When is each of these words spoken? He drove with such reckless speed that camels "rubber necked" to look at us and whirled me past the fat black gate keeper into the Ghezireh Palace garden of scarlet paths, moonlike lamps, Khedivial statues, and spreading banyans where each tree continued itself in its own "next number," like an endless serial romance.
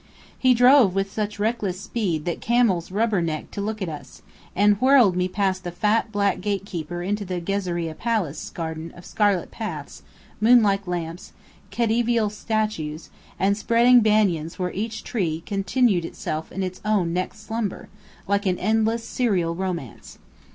He 0.35 0.55
drove 0.55 0.95
with 0.95 1.11
such 1.11 1.37
reckless 1.37 1.79
speed 1.79 2.25
that 2.25 2.41
camels 2.41 2.89
"rubber 2.89 3.21
necked" 3.21 3.51
to 3.53 3.61
look 3.61 3.83
at 3.83 3.87
us 3.87 4.23
and 4.55 4.81
whirled 4.81 5.15
me 5.15 5.27
past 5.27 5.63
the 5.63 5.69
fat 5.69 6.11
black 6.11 6.41
gate 6.41 6.65
keeper 6.65 7.03
into 7.03 7.23
the 7.23 7.39
Ghezireh 7.39 7.93
Palace 7.99 8.49
garden 8.49 8.91
of 8.95 9.05
scarlet 9.05 9.51
paths, 9.51 10.01
moonlike 10.41 10.87
lamps, 10.87 11.33
Khedivial 11.69 12.31
statues, 12.31 13.11
and 13.37 13.55
spreading 13.55 13.99
banyans 13.99 14.57
where 14.57 14.71
each 14.73 15.03
tree 15.03 15.43
continued 15.45 16.03
itself 16.03 16.51
in 16.51 16.63
its 16.63 16.81
own 16.83 17.13
"next 17.13 17.47
number," 17.51 17.87
like 18.27 18.47
an 18.47 18.57
endless 18.57 19.03
serial 19.07 19.53
romance. 19.53 20.17